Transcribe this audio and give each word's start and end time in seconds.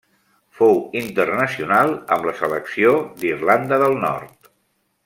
Fou 0.59 0.79
internacional 1.01 1.93
amb 2.17 2.27
la 2.31 2.35
selecció 2.41 2.97
d'Irlanda 3.21 3.81
del 3.85 3.99
Nord. 4.09 4.53